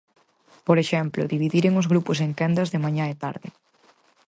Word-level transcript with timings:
Por 0.67 0.77
exemplo, 0.83 1.29
dividiren 1.33 1.77
os 1.81 1.89
grupos 1.91 2.17
en 2.25 2.31
quendas 2.39 2.71
de 2.73 2.81
mañá 2.85 3.05
e 3.13 3.15
tarde. 3.23 3.47